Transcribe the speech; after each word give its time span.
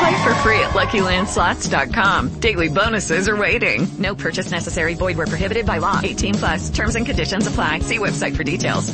Play 0.00 0.24
for 0.24 0.34
free 0.42 0.60
at 0.60 0.70
LuckyLandSlots.com. 0.70 2.40
Daily 2.40 2.68
bonuses 2.68 3.28
are 3.28 3.36
waiting. 3.36 3.86
No 3.98 4.14
purchase 4.14 4.50
necessary. 4.50 4.94
Void 4.94 5.16
where 5.16 5.26
prohibited 5.26 5.66
by 5.66 5.78
law. 5.78 6.00
18 6.02 6.34
plus. 6.34 6.70
Terms 6.70 6.96
and 6.96 7.06
conditions 7.06 7.46
apply. 7.46 7.80
See 7.80 7.98
website 7.98 8.36
for 8.36 8.44
details. 8.44 8.92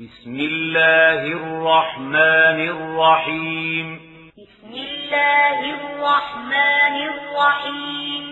بسم 0.00 0.34
الله 0.40 1.22
الرحمن 1.26 2.58
الرحيم 2.74 3.86
بسم 4.38 4.72
الله 4.72 5.58
الرحمن 5.78 6.96
الرحيم 7.12 8.24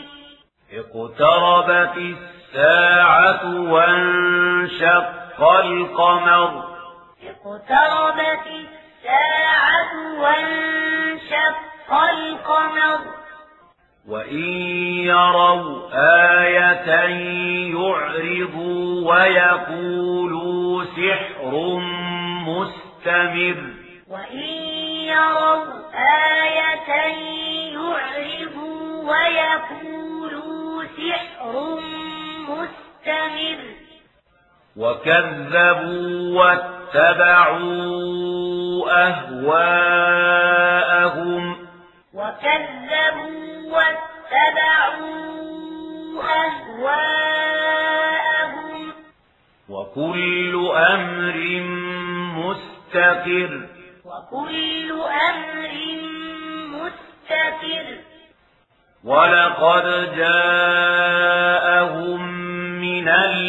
اقتربت 0.72 1.96
الساعة 1.96 3.44
وانشق 3.72 5.40
القمر 5.40 6.50
اقتربت 7.22 8.46
الساعة 8.46 8.83
وانشق 10.19 11.93
القمر. 11.93 12.99
وإن 14.07 14.43
يروا 15.05 15.89
آية 16.41 16.89
يعرضوا 17.73 19.13
ويقولوا 19.13 20.83
سحر 20.83 21.53
مستمر. 22.47 23.59
وإن 24.09 24.49
يروا 25.13 25.65
آية 25.93 26.89
يعرضوا 27.73 29.11
ويقولوا 29.11 30.83
سحر 30.83 31.79
مستمر. 32.49 33.59
وكذبوا 34.77 36.43
واتبعوا 36.93 38.05
أهواءهم. 39.07 40.05
وكذبوا 42.13 43.73
واتبعوا 43.73 45.05
أهواءهم. 46.45 47.33
وكل 49.69 50.71
أمر 50.75 51.37
مستقر. 52.35 53.53
وكل 54.05 54.91
أمر 55.31 55.73
مستقر. 56.67 57.87
ولقد 59.03 60.15
جاءهم 60.17 61.15
من 62.81 63.07
الأنباء 63.09 63.44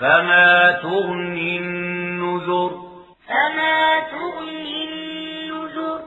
فما 0.00 0.72
تغني 0.82 1.58
النذر 1.58 2.70
فما 3.28 4.00
تغني 4.10 4.84
النذر 4.88 6.00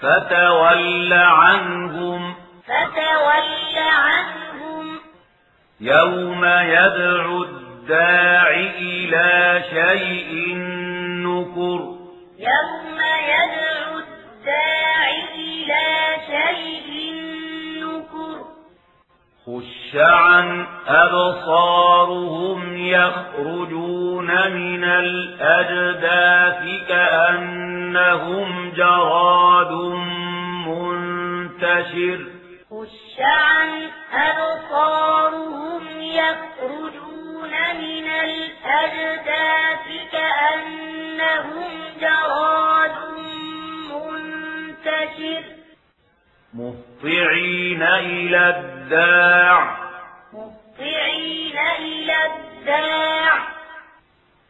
فتول 0.00 1.12
عنهم 1.12 2.34
فتول 2.66 3.78
عنهم 3.78 4.98
يوم 5.80 6.44
يدعو 6.44 7.42
الداع 7.42 8.50
إلى 8.78 9.62
شيء 9.70 10.56
نكر 11.26 11.80
يوم 12.38 12.98
يدعو 13.34 13.98
الداع 13.98 15.10
إلى 15.34 15.84
شيء 16.26 17.14
نكر 17.82 18.38
خش 19.46 19.96
عن 19.96 20.66
أبصارهم 20.86 22.41
يخرجون 22.86 24.26
من 24.50 24.84
الأجداث 24.84 26.62
كأنهم 26.88 28.72
جراد 28.76 29.72
منتشر. 30.66 32.18
خش 32.70 33.20
عن 33.20 33.68
أبصارهم 34.12 35.82
يخرجون 36.00 37.50
من 37.80 38.06
الأجداث 38.08 39.86
كأنهم 40.12 41.70
جراد 42.00 42.96
منتشر. 43.90 45.42
مهطعين 46.54 47.82
إلى 47.82 48.48
الداع. 48.56 49.78
مهطعين 50.32 51.58
إلى 51.78 52.51
الداع. 52.62 53.52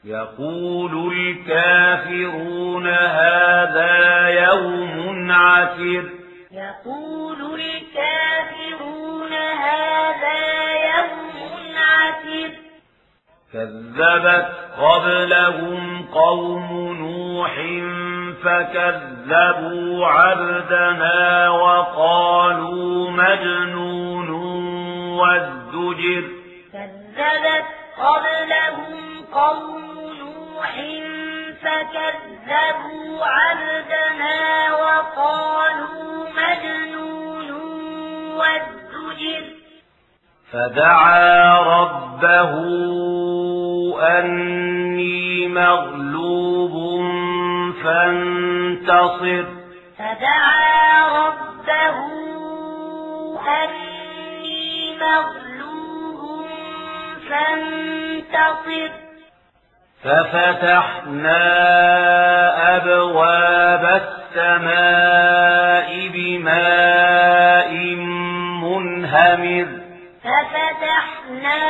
يقول 0.04 1.12
الكافرون 1.12 2.86
هذا 2.86 4.28
يوم 4.28 5.32
عسر 5.32 6.04
يقول 6.52 7.60
الكافرون 7.60 9.32
هذا 9.32 10.72
يوم 10.72 11.76
عسر 11.76 12.50
كذبت 13.52 14.48
قبلهم 14.78 16.06
قوم 16.14 16.96
نوح 16.98 17.54
فكذبوا 18.44 20.06
عبدنا 20.06 21.50
وقالوا 21.50 23.10
مجنون 23.10 24.30
وازدجر 25.18 26.24
كذبت 26.72 27.81
قبلهم 28.02 29.24
قوم 29.32 29.84
نوح 30.18 30.74
فكذبوا 31.62 33.24
عبدنا 33.24 34.38
وقالوا 34.74 36.26
مجنون 36.38 37.50
وازدجر 38.36 39.44
فدعا 40.52 41.58
ربه 41.58 42.52
أني 44.18 45.48
مغلوب 45.48 46.74
فانتصر. 47.84 49.44
فدعا 49.98 51.08
ربه 51.26 51.98
أني 53.48 54.96
مغلوب 55.00 55.41
فانتصر. 57.32 58.92
ففتحنا 60.04 61.44
أبواب 62.76 63.84
السماء 64.36 66.08
بماء 66.08 67.72
منهمر. 68.62 69.68
ففتحنا 70.24 71.60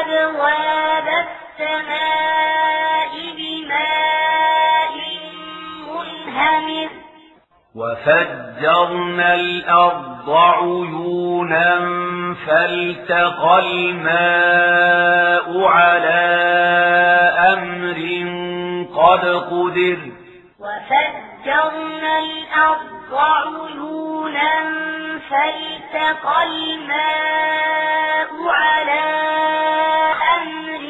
أبواب 0.00 1.08
السماء 1.08 3.12
بماء 3.36 4.94
منهمر. 5.88 6.90
وفجرنا 7.74 9.28
الأرض 9.34 10.28
فالتقى 12.46 13.58
الماء 13.58 15.46
على 15.64 16.22
أمر 17.52 17.98
قد 18.96 19.24
قدر. 19.26 19.98
وفجرنا 20.60 22.18
الأرض 22.18 23.12
عيونا 23.12 24.54
فالتقى 25.30 26.42
الماء 26.42 28.30
على 28.48 29.04
أمر 30.36 30.84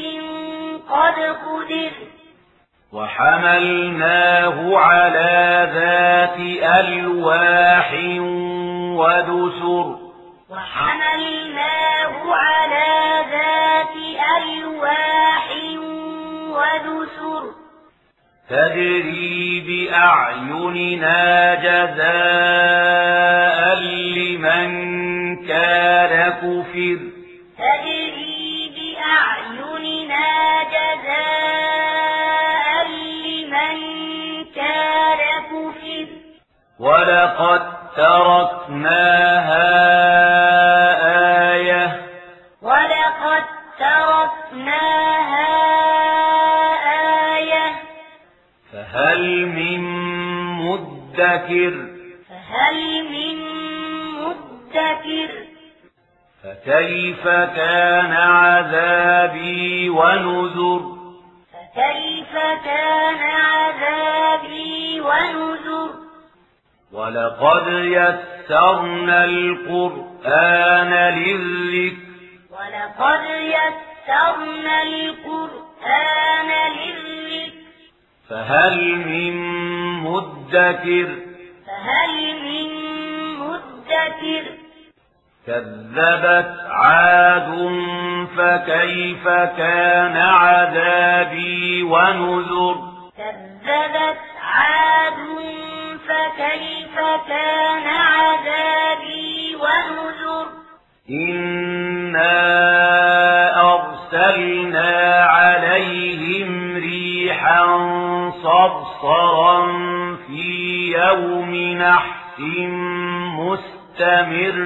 قد 0.91 1.19
قدر. 1.47 1.93
وحملناه 2.93 4.77
على 4.79 5.71
ذات 5.75 6.39
ألواح 6.81 7.93
ودسر. 8.99 9.96
على 12.33 13.25
ذات 13.31 13.95
ألواح 14.37 15.47
ودسر 16.51 17.45
تجري 18.51 19.61
بأعيننا 19.67 21.21
جزاء 21.55 23.61
لمن 24.17 24.71
كان 25.47 26.13
كفر. 26.33 26.99
تجري 27.59 28.49
بأعيننا 28.77 30.29
جزاء 30.75 32.67
لمن 33.27 33.79
كان 34.55 35.21
كفر. 35.51 36.07
ولقد 36.79 37.63
تركناها 37.97 39.67
مدكر. 51.51 51.87
فهل 52.29 53.05
من 53.11 53.37
مدكر؟ 54.13 55.31
فكيف 56.43 57.25
كان 57.29 58.13
عذابي 58.13 59.89
ونذر؟ 59.89 60.97
فكيف 61.53 62.33
كان 62.65 63.21
عذابي 63.21 65.01
ونذر؟ 65.01 65.91
ولقد 66.93 67.67
يسرنا 67.69 69.25
القرآن 69.25 70.93
للذكر. 71.15 71.97
ولقد 72.51 73.25
يسرنا 73.41 74.83
القرآن 74.83 76.51
للذكر. 76.73 77.57
فهل 78.29 78.97
من 78.97 79.35
مدكر؟ 80.03 81.26
فهل 81.87 82.43
من 82.43 82.71
مدكر؟ 83.39 84.45
كذبت 85.47 86.57
عاد 86.71 87.49
فكيف 88.37 89.29
كان 89.29 90.17
عذابي 90.17 91.83
ونذر؟ 91.83 92.77
كذبت 93.19 94.19
عاد 94.43 95.17
فكيف 96.09 96.97
كان 97.29 97.87
عذابي 97.87 99.57
ونذر؟ 99.57 100.47
إنا 101.11 102.37
أرسلنا 103.75 105.25
عليهم 105.25 106.77
ريحا 106.77 107.67
صرصرا 108.43 109.86
يوم 110.97 111.53
نحس 111.55 112.41
مستمر. 113.39 114.57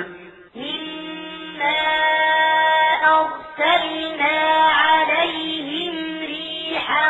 إنا 0.56 1.79
أرسلنا 3.19 4.37
عليهم 4.82 5.94
ريحا 6.21 7.09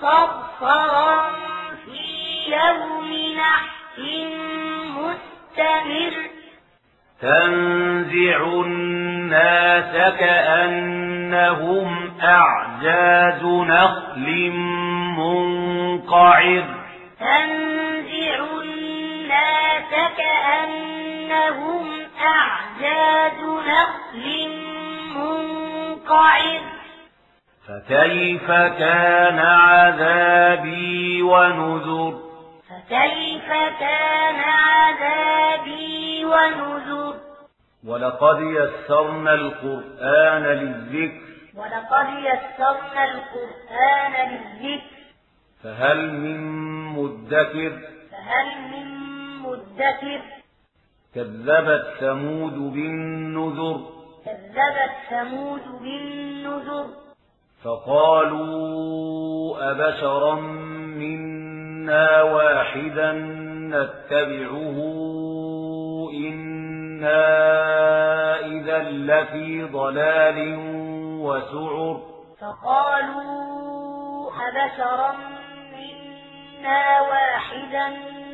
صرصرا 0.00 1.12
في 1.84 2.02
يوم 2.52 3.10
نحس 3.36 3.98
مستمر. 4.96 6.14
تنزع 7.20 8.38
الناس 8.66 9.92
كأنهم 10.18 11.88
أعجاز 12.22 13.42
نخل 13.44 14.50
منقعر. 15.18 16.64
تنزع 17.20 17.81
الناس 19.92 20.16
كأنهم 20.16 21.86
أعجاز 22.20 23.40
نخل 23.68 24.48
منقعر 25.16 26.60
فكيف 27.68 28.50
كان 28.50 29.38
عذابي 29.38 31.22
ونذر؟ 31.22 32.20
فكيف 32.68 33.48
كان 33.80 34.40
عذابي 34.40 36.24
ونذر؟ 36.24 37.14
ولقد 37.86 38.40
يسرنا 38.40 39.34
القرآن 39.34 40.42
للذكر. 40.42 41.22
ولقد 41.56 42.08
يسرنا 42.18 43.04
القرآن 43.04 44.12
للذكر. 44.30 44.96
فهل 45.62 46.12
من 46.12 46.40
مدكر؟ 46.86 47.72
فهل 48.10 48.46
من 48.72 48.91
مدكر 49.42 50.22
كذبت 51.14 51.84
ثمود 52.00 52.72
بالنذر. 52.72 53.80
كذبت 54.24 54.94
ثمود 55.10 55.82
بالنذر. 55.82 56.86
فقالوا 57.64 58.90
أبشرا 59.70 60.34
منا 61.00 62.22
واحدا 62.22 63.12
نتبعه. 63.72 64.76
إنا 66.14 67.26
إذا 68.46 68.78
لفي 68.78 69.62
ضلال 69.62 70.56
وسعر. 71.22 72.00
فقالوا 72.40 74.30
أبشرا 74.48 75.12
منا 75.72 77.00
واحدا 77.00 78.11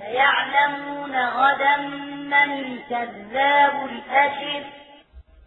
سيعلمون 0.00 1.16
غدا 1.16 1.76
من 1.76 2.32
الكذاب 2.32 3.88
الأشر. 3.88 4.62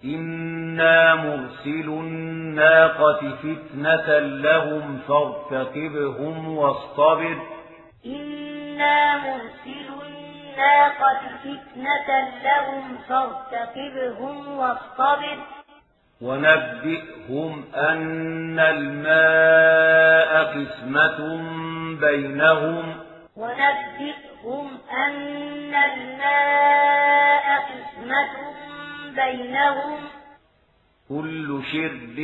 إنا 0.03 1.15
مرسل 1.15 1.89
الناقة 1.89 3.35
فتنة 3.43 4.19
لهم 4.19 4.99
فارتقبهم 5.07 6.57
واصطبر. 6.57 7.37
إنا 8.05 9.17
مرسل 9.17 9.89
الناقة 10.07 11.19
فتنة 11.43 12.09
لهم 12.43 12.97
فارتقبهم 13.09 14.57
واصطبر. 14.57 15.37
ونبئهم 16.21 17.63
أن 17.75 18.59
الماء 18.59 20.43
قسمة 20.43 21.19
بينهم. 21.99 22.95
ونبئهم 23.37 24.32
أن 25.07 25.75
الماء 25.75 27.59
قسمة 27.59 28.53
بينهم. 29.15 29.99
كل 31.09 31.61
شرب 31.71 32.19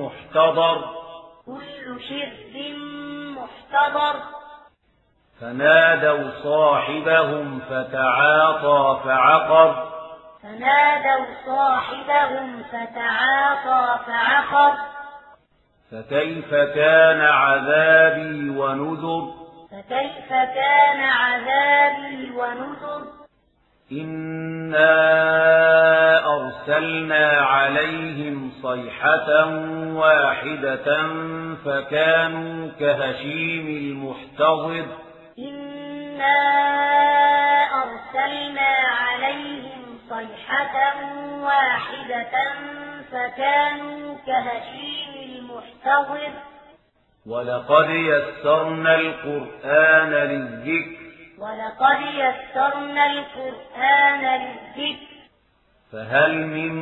محتضر. 0.00 0.84
كل 1.46 2.00
شرب 2.08 2.76
محتضر. 3.38 4.16
فنادوا 5.40 6.30
صاحبهم 6.42 7.60
فتعاطى 7.60 9.00
فعقر. 9.04 9.92
فنادوا 10.42 11.26
صاحبهم 11.46 12.62
فتعاطى 12.62 13.98
فعقر. 14.06 14.74
فكيف 15.92 16.54
كان 16.54 17.20
عذابي 17.20 18.50
ونذر؟ 18.50 19.41
فكيف 19.92 20.28
كان 20.32 21.00
عذابي 21.00 22.30
ونذر؟ 22.30 23.02
إنا 23.92 24.86
أرسلنا 26.36 27.26
عليهم 27.28 28.52
صيحة 28.62 29.46
واحدة 29.94 31.08
فكانوا 31.64 32.70
كهشيم 32.80 33.66
المحتضر 33.66 34.86
إنا 35.38 36.38
أرسلنا 37.82 38.70
عليهم 39.00 39.98
صيحة 40.08 40.94
واحدة 41.42 42.32
فكانوا 43.12 44.16
كهشيم 44.26 45.12
المحتضر 45.24 46.51
ولقد 47.26 47.90
يسرنا 47.90 48.94
القرآن 48.94 50.10
للذكر. 50.10 51.02
ولقد 51.38 52.00
يسرنا 52.00 53.06
القرآن 53.12 54.40
للذكر. 54.40 55.12
فهل 55.92 56.46
من 56.46 56.74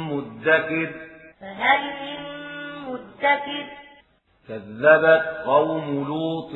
مدكر؟ 0.00 0.92
فهل 1.40 1.80
من 1.80 2.20
مدكر؟ 2.88 3.66
كذبت 4.48 5.42
قوم 5.46 6.04
لوط 6.08 6.52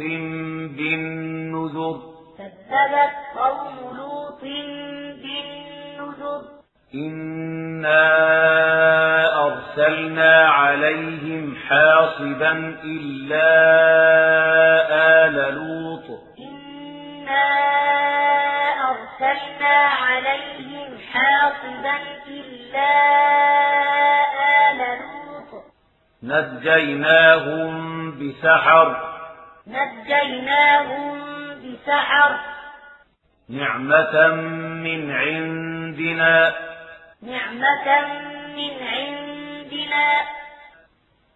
بالنذر. 0.77 2.01
كذبت 2.39 3.15
قوم 3.37 3.97
لوط 3.97 4.43
بالنذر. 5.23 6.43
إنا 6.95 8.09
أرسلنا 9.79 10.49
عليهم 10.49 11.57
حاصبا 11.69 12.77
إلا 12.85 13.51
آل 15.27 15.55
لوط. 15.55 16.21
إنا 16.39 17.45
أرسلنا 18.91 19.77
عليهم 19.79 20.99
حاصبا 21.13 21.97
إلا 22.27 22.93
آل 24.71 24.99
لوط. 24.99 25.65
نجيناهم 26.23 27.75
بسحر. 28.19 28.97
نجيناهم 29.67 31.21
بسحر. 31.55 32.39
نعمة 33.49 34.27
من 34.85 35.11
عندنا. 35.11 36.55
نعمة 37.23 38.07
من 38.57 38.87
عندنا. 38.87 39.28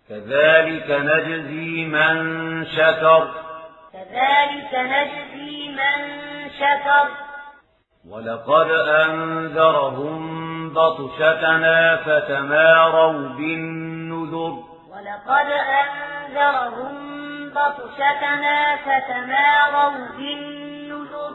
كذلك 0.08 0.90
نجزي 0.90 1.84
من 1.84 2.16
شكر. 2.66 3.28
كذلك 3.92 4.74
نجزي 4.74 5.68
من 5.68 6.20
شكر. 6.50 7.08
ولقد 8.08 8.70
أنذرهم 8.70 10.22
بطشتنا 10.74 11.96
فتماروا 11.96 13.12
بالنذر. 13.12 14.54
ولقد 14.92 15.48
أنذرهم 15.82 16.94
بطشتنا 17.50 18.76
فتماروا 18.76 20.06
بالنذر. 20.16 21.32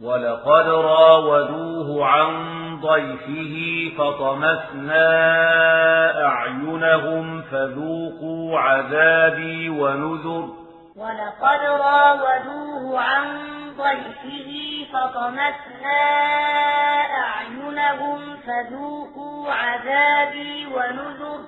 ولقد 0.00 0.68
راودوه 0.68 2.06
عن 2.06 2.59
ضيفه 2.80 3.56
فطمسنا 3.98 5.06
أعينهم 6.26 7.42
فذوقوا 7.42 8.58
عذابي 8.58 9.68
ونذر. 9.68 10.48
ولقد 10.96 11.60
راودوه 11.64 13.00
عن 13.00 13.24
ضيفه 13.78 14.50
فطمسنا 14.92 16.02
أعينهم 17.22 18.36
فذوقوا 18.36 19.52
عذابي 19.52 20.66
ونذر. 20.66 21.40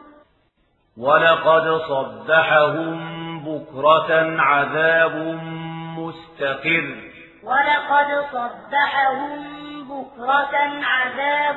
ولقد 0.99 1.81
صبحهم 1.89 2.99
بكرة 3.45 4.41
عذاب 4.41 5.17
مستقر. 5.99 7.13
ولقد 7.45 8.25
صبحهم 8.33 9.72
بكرة 10.23 10.85
عذاب 10.85 11.57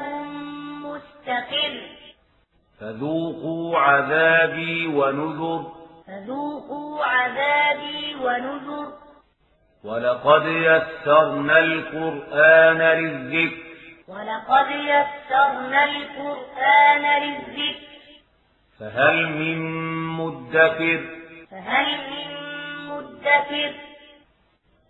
مستقر. 0.84 1.81
فذوقوا 2.81 3.79
عذابي 3.79 4.88
ونذر. 4.88 5.72
فذوقوا 6.07 7.05
عذابي 7.05 8.15
ونذر. 8.15 8.93
ولقد 9.84 10.45
يسرنا 10.45 11.60
القرآن 11.60 12.77
للذكر. 12.77 13.65
ولقد 14.07 14.67
يسرنا 14.69 15.84
القرآن 15.84 17.22
للذكر. 17.22 17.86
فهل 18.79 19.27
من 19.27 19.60
مدكر؟ 20.17 21.05
فهل 21.51 21.86
من 21.86 22.29
مدكر؟ 22.88 23.95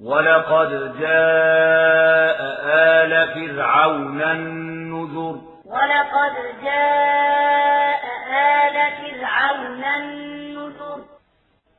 ولقد 0.04 1.00
جاء 1.00 2.40
آل 2.66 3.28
فرعون 3.34 4.22
النذر. 4.22 5.42
ولقد 5.66 6.36
جاء 6.64 8.04
آل 8.32 8.75
فرعون 9.02 9.84
النذر. 9.84 11.00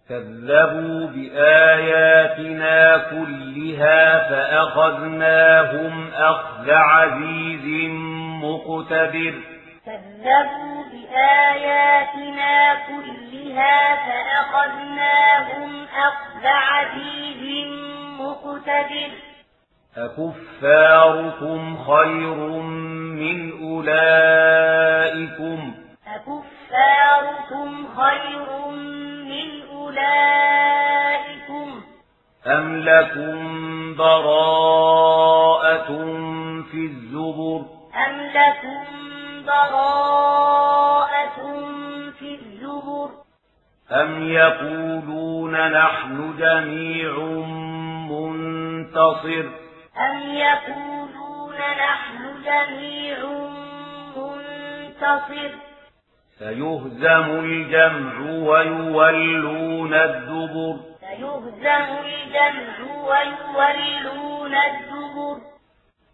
كذبوا 0.09 1.07
بآياتنا 1.07 2.97
كلها 2.97 4.29
فأخذناهم 4.29 6.11
أخذ 6.15 6.71
عزيز 6.71 7.91
مقتدر. 8.43 9.35
كذبوا 9.87 10.85
بآياتنا 10.93 12.75
كلها 12.75 13.97
فأخذناهم 13.97 15.87
أخذ 15.97 16.47
عزيز 16.47 17.67
مقتدر 17.67 17.96
أكفاركم 19.97 21.77
خير 21.85 22.37
من 23.21 23.39
أولئكم. 23.63 24.55
أكفاركم 26.07 27.87
خير 27.97 28.49
من 29.25 29.49
أولئكم. 29.73 31.69
أم 32.47 32.77
لكم 32.77 33.97
براءة 33.97 34.76
منتصر 49.17 49.49
أم 49.99 50.31
يقولون 50.31 51.55
نحن 51.59 52.43
جميع 52.45 53.19
منتصر؟ 54.17 55.51
سيهزم 56.39 57.41
الجمع 57.45 58.21
ويولون 58.97 59.95
الدبر. 59.95 60.77
سيهزم 61.01 61.89
الجمع 62.05 62.77
ويولون 63.57 64.55
الدبر. 64.55 65.37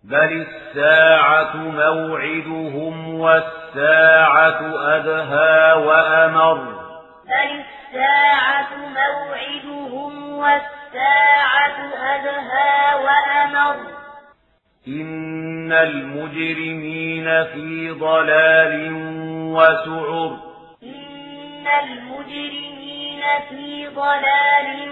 بل 0.04 0.46
الساعة 0.46 1.56
موعدهم 1.56 3.20
والساعة 3.20 4.60
أدهى 4.96 5.72
وأمر. 5.72 6.58
بل 7.24 7.64
الساعة 7.64 8.76
موعدهم 8.76 10.38
والساعة 10.38 10.81
أدهى 12.14 12.94
وأمر. 13.04 13.76
إن 14.88 15.72
المجرمين 15.72 17.44
في 17.44 17.90
ضلال 17.90 18.92
وسعر. 19.54 20.38
إن 20.82 21.66
المجرمين 21.84 23.22
في 23.48 23.86
ضلال 23.86 24.90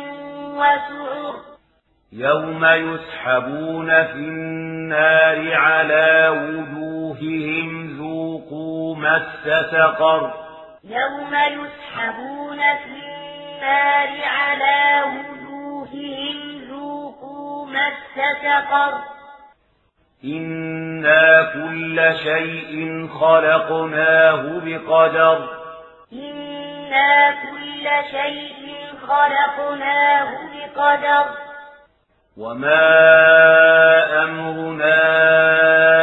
وسعر. 0.56 1.34
يوم 2.12 2.64
يسحبون 2.64 3.86
في 3.86 4.14
النار 4.14 5.54
على 5.54 6.28
وجوههم 6.28 7.96
ذوقوا 7.98 8.96
مس 8.96 9.48
سقر. 9.70 10.34
يوم 10.84 11.34
يسحبون 11.34 12.58
في 12.58 12.86
النار 12.86 14.08
على 14.24 15.02
وجوههم 15.02 15.29
ذوقوا 16.68 17.66
مس 17.66 18.16
سقر 18.16 18.94
إنا 20.24 21.52
كل 21.54 22.14
شيء 22.22 23.08
خلقناه 23.08 24.42
بقدر. 24.64 25.48
إنا 26.12 27.30
كل 27.30 27.88
شيء 28.10 28.76
خلقناه 29.08 30.30
بقدر. 30.52 31.24
وما 32.36 32.82
أمرنا 34.22 35.02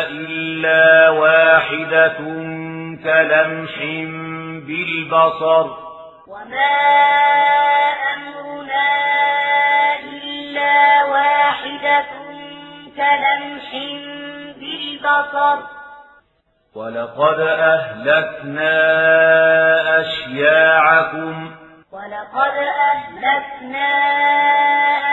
إلا 0.09 1.09
واحدة 1.09 2.17
كلمح 3.03 3.75
بالبصر. 4.67 5.67
وما 6.27 7.66
بالبصر 14.59 15.77
ولقد 16.75 17.39
أهلكنا 17.39 18.71
أشياعكم. 20.01 21.51
ولقد 21.91 22.55
أهلكنا 22.91 23.89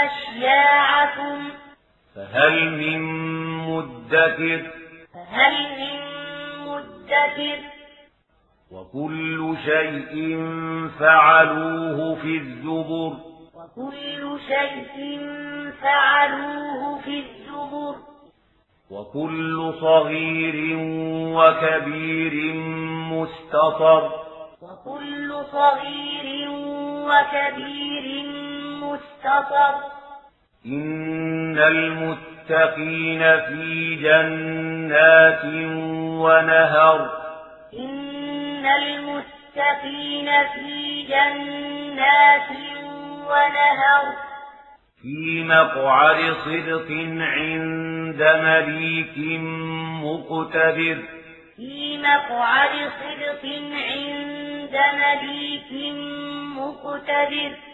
أشياعكم. 0.04 1.50
فهل 2.14 2.70
من 2.70 3.00
مدكر؟ 3.68 4.70
فهل 5.14 5.54
من 5.80 6.00
مدكر؟ 6.66 7.58
وكل 8.70 9.56
شيء 9.64 10.38
فعلوه 11.00 12.14
في 12.14 12.36
الزبر. 12.36 13.12
وكل 13.54 14.40
شيء 14.48 15.20
فعلوه 15.82 17.00
في 17.04 17.24
الزبر. 17.24 18.13
وكل 18.90 19.74
صغير 19.80 20.78
وكبير 21.36 22.54
مستطر. 23.12 24.10
وكل 24.62 25.44
صغير 25.52 26.48
وكبير 27.08 28.26
مستطر. 28.82 29.74
إن 30.66 31.58
المتقين 31.58 33.40
في 33.40 33.94
جنات 33.94 35.44
ونهر. 36.24 37.10
إن 37.78 38.66
المتقين 38.66 40.28
في 40.54 41.02
جنات 41.02 42.50
ونهر. 43.28 44.33
في 45.04 45.44
مقعد 45.44 46.32
صدق 46.32 46.86
عند 47.20 48.22
مليك 48.22 49.40
مقتدر. 50.04 50.96
في 51.56 51.98
مقعد 51.98 52.70
صدق 52.70 53.44
عند 53.74 54.76
مليك 54.94 55.94
مقتدر. 56.56 57.73